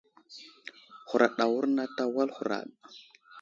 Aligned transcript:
Huraɗ 1.09 1.35
awurnat 1.45 1.97
a 2.03 2.05
wal 2.13 2.29
huraɗ. 2.35 2.69